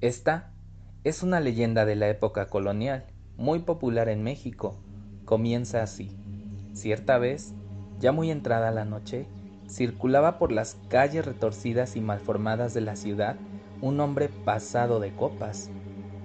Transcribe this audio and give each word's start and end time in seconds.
Esta 0.00 0.54
es 1.04 1.22
una 1.22 1.40
leyenda 1.40 1.84
de 1.84 1.94
la 1.94 2.08
época 2.08 2.46
colonial, 2.46 3.04
muy 3.36 3.58
popular 3.58 4.08
en 4.08 4.22
México. 4.22 4.78
Comienza 5.26 5.82
así. 5.82 6.16
Cierta 6.72 7.18
vez, 7.18 7.52
ya 7.98 8.10
muy 8.10 8.30
entrada 8.30 8.70
la 8.70 8.86
noche, 8.86 9.26
circulaba 9.68 10.38
por 10.38 10.52
las 10.52 10.78
calles 10.88 11.26
retorcidas 11.26 11.96
y 11.96 12.00
malformadas 12.00 12.72
de 12.72 12.80
la 12.80 12.96
ciudad 12.96 13.36
un 13.82 14.00
hombre 14.00 14.30
pasado 14.30 15.00
de 15.00 15.14
copas. 15.14 15.68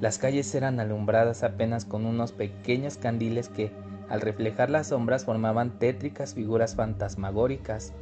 Las 0.00 0.18
calles 0.18 0.52
eran 0.56 0.80
alumbradas 0.80 1.44
apenas 1.44 1.84
con 1.84 2.06
unos 2.06 2.32
pequeños 2.32 2.96
candiles 2.96 3.48
que, 3.48 3.70
al 4.08 4.20
reflejar 4.20 4.68
las 4.68 4.88
sombras, 4.88 5.24
formaban 5.24 5.78
tétricas 5.78 6.34
figuras 6.34 6.74
fantasmagóricas. 6.74 7.92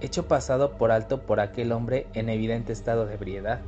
Hecho 0.00 0.26
pasado 0.26 0.72
por 0.76 0.90
alto 0.90 1.22
por 1.22 1.38
aquel 1.38 1.70
hombre 1.70 2.08
en 2.14 2.28
evidente 2.28 2.72
estado 2.72 3.06
de 3.06 3.14
ebriedad. 3.14 3.60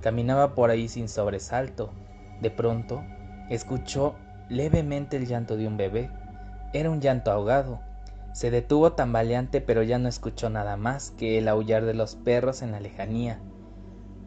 Caminaba 0.00 0.54
por 0.54 0.70
ahí 0.70 0.88
sin 0.88 1.08
sobresalto. 1.08 1.92
De 2.40 2.50
pronto, 2.50 3.02
escuchó 3.50 4.14
levemente 4.48 5.16
el 5.16 5.26
llanto 5.26 5.56
de 5.56 5.66
un 5.66 5.76
bebé. 5.76 6.10
Era 6.72 6.90
un 6.90 7.00
llanto 7.00 7.30
ahogado. 7.30 7.80
Se 8.32 8.50
detuvo 8.50 8.92
tambaleante, 8.92 9.60
pero 9.60 9.82
ya 9.82 9.98
no 9.98 10.08
escuchó 10.08 10.50
nada 10.50 10.76
más 10.76 11.10
que 11.12 11.38
el 11.38 11.48
aullar 11.48 11.84
de 11.86 11.94
los 11.94 12.16
perros 12.16 12.62
en 12.62 12.72
la 12.72 12.80
lejanía. 12.80 13.40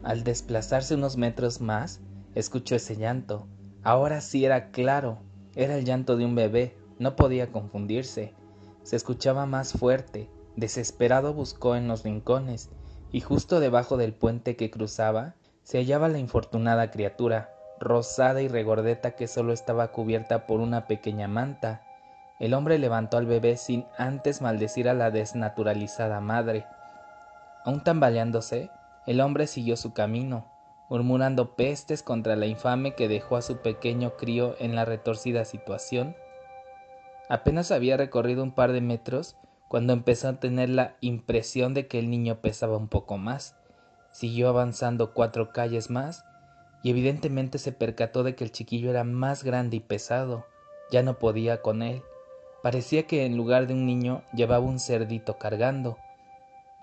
Al 0.02 0.24
desplazarse 0.24 0.94
unos 0.94 1.16
metros 1.16 1.60
más, 1.60 2.00
escuchó 2.34 2.74
ese 2.76 2.96
llanto. 2.96 3.46
Ahora 3.82 4.20
sí 4.20 4.44
era 4.44 4.70
claro. 4.70 5.18
Era 5.54 5.76
el 5.76 5.84
llanto 5.84 6.16
de 6.16 6.24
un 6.24 6.34
bebé. 6.34 6.76
No 6.98 7.16
podía 7.16 7.52
confundirse. 7.52 8.34
Se 8.82 8.96
escuchaba 8.96 9.46
más 9.46 9.72
fuerte. 9.72 10.28
Desesperado 10.56 11.32
buscó 11.32 11.76
en 11.76 11.86
los 11.86 12.02
rincones, 12.02 12.70
y 13.12 13.20
justo 13.20 13.60
debajo 13.60 13.96
del 13.96 14.12
puente 14.12 14.56
que 14.56 14.70
cruzaba 14.70 15.34
se 15.70 15.78
hallaba 15.78 16.08
la 16.08 16.18
infortunada 16.18 16.90
criatura, 16.90 17.54
rosada 17.78 18.42
y 18.42 18.48
regordeta 18.48 19.12
que 19.12 19.28
solo 19.28 19.52
estaba 19.52 19.92
cubierta 19.92 20.44
por 20.44 20.58
una 20.58 20.88
pequeña 20.88 21.28
manta. 21.28 21.82
El 22.40 22.54
hombre 22.54 22.76
levantó 22.80 23.18
al 23.18 23.26
bebé 23.26 23.56
sin 23.56 23.86
antes 23.96 24.42
maldecir 24.42 24.88
a 24.88 24.94
la 24.94 25.12
desnaturalizada 25.12 26.20
madre. 26.20 26.66
Aún 27.64 27.84
tambaleándose, 27.84 28.68
el 29.06 29.20
hombre 29.20 29.46
siguió 29.46 29.76
su 29.76 29.92
camino, 29.92 30.50
murmurando 30.88 31.54
pestes 31.54 32.02
contra 32.02 32.34
la 32.34 32.46
infame 32.46 32.96
que 32.96 33.06
dejó 33.06 33.36
a 33.36 33.42
su 33.42 33.58
pequeño 33.58 34.16
crío 34.16 34.56
en 34.58 34.74
la 34.74 34.84
retorcida 34.84 35.44
situación. 35.44 36.16
Apenas 37.28 37.70
había 37.70 37.96
recorrido 37.96 38.42
un 38.42 38.50
par 38.50 38.72
de 38.72 38.80
metros 38.80 39.36
cuando 39.68 39.92
empezó 39.92 40.30
a 40.30 40.40
tener 40.40 40.68
la 40.68 40.96
impresión 41.00 41.74
de 41.74 41.86
que 41.86 42.00
el 42.00 42.10
niño 42.10 42.40
pesaba 42.40 42.76
un 42.76 42.88
poco 42.88 43.18
más. 43.18 43.54
Siguió 44.12 44.48
avanzando 44.48 45.12
cuatro 45.12 45.52
calles 45.52 45.90
más 45.90 46.24
y 46.82 46.90
evidentemente 46.90 47.58
se 47.58 47.72
percató 47.72 48.22
de 48.22 48.34
que 48.34 48.44
el 48.44 48.52
chiquillo 48.52 48.90
era 48.90 49.04
más 49.04 49.44
grande 49.44 49.76
y 49.76 49.80
pesado. 49.80 50.46
Ya 50.90 51.02
no 51.02 51.18
podía 51.18 51.62
con 51.62 51.82
él. 51.82 52.02
Parecía 52.62 53.06
que 53.06 53.24
en 53.24 53.36
lugar 53.36 53.66
de 53.66 53.74
un 53.74 53.86
niño 53.86 54.22
llevaba 54.32 54.64
un 54.64 54.80
cerdito 54.80 55.38
cargando. 55.38 55.98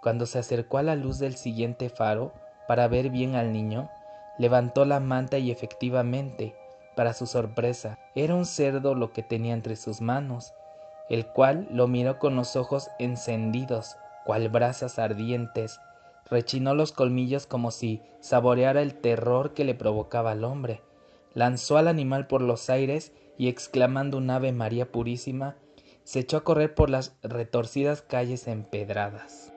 Cuando 0.02 0.26
se 0.26 0.40
acercó 0.40 0.78
a 0.78 0.84
la 0.84 0.96
luz 0.96 1.20
del 1.20 1.36
siguiente 1.36 1.90
faro 1.90 2.34
para 2.68 2.88
ver 2.88 3.10
bien 3.10 3.36
al 3.36 3.52
niño, 3.52 3.90
levantó 4.38 4.86
la 4.86 5.00
manta 5.00 5.38
y 5.38 5.52
efectivamente, 5.52 6.56
para 6.96 7.14
su 7.14 7.28
sorpresa, 7.28 8.00
era 8.16 8.36
un 8.36 8.46
cerdo 8.46 8.96
lo 8.96 9.12
que 9.14 9.24
tenía 9.24 9.54
entre 9.54 9.76
sus 9.76 10.02
manos, 10.02 10.54
el 11.10 11.26
cual 11.28 11.68
lo 11.72 11.88
miró 11.88 12.20
con 12.20 12.36
los 12.36 12.56
ojos 12.56 12.90
encendidos, 13.00 13.98
cual 14.26 14.50
brasas 14.50 15.00
ardientes, 15.00 15.80
rechinó 16.30 16.76
los 16.76 16.92
colmillos 16.92 17.48
como 17.48 17.72
si 17.72 18.02
saboreara 18.20 18.82
el 18.82 18.96
terror 18.96 19.54
que 19.54 19.66
le 19.66 19.76
provocaba 19.76 20.32
al 20.32 20.44
hombre, 20.44 20.82
lanzó 21.34 21.78
al 21.78 21.88
animal 21.88 22.28
por 22.28 22.42
los 22.42 22.70
aires 22.70 23.12
y 23.38 23.48
exclamando 23.48 24.18
un 24.18 24.30
ave 24.30 24.52
María 24.52 24.92
purísima, 24.92 25.56
se 26.04 26.20
echó 26.20 26.38
a 26.38 26.44
correr 26.44 26.74
por 26.74 26.90
las 26.90 27.18
retorcidas 27.22 28.02
calles 28.02 28.48
empedradas. 28.48 29.54